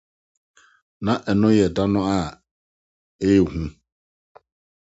Ná 1.05 1.13
ɛno 1.29 1.47
yɛ 1.57 1.65
da 1.75 1.83
a 2.15 2.17
ɛyɛ 3.21 3.39
hu. 3.51 3.61